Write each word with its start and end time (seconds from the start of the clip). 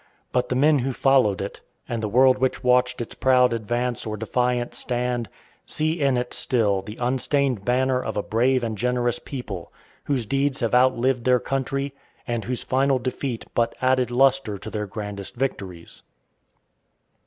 But 0.31 0.49
the 0.49 0.55
men 0.55 0.79
who 0.79 0.93
followed 0.93 1.41
it, 1.41 1.61
and 1.87 2.01
the 2.01 2.09
world 2.09 2.39
which 2.39 2.63
watched 2.63 3.01
its 3.01 3.13
proud 3.13 3.53
advance 3.53 4.03
or 4.03 4.17
defiant 4.17 4.73
stand, 4.73 5.29
see 5.67 6.01
in 6.01 6.17
it 6.17 6.33
still 6.33 6.81
the 6.81 6.97
unstained 6.99 7.63
banner 7.63 8.01
of 8.01 8.17
a 8.17 8.23
brave 8.23 8.63
and 8.63 8.75
generous 8.75 9.19
people, 9.19 9.71
whose 10.05 10.25
deeds 10.25 10.61
have 10.61 10.73
outlived 10.73 11.23
their 11.23 11.39
country, 11.39 11.93
and 12.27 12.45
whose 12.45 12.63
final 12.63 12.97
defeat 12.97 13.45
but 13.53 13.75
added 13.79 14.09
lustre 14.09 14.57
to 14.57 14.71
their 14.71 14.87
grandest 14.87 15.35
victories. 15.35 16.01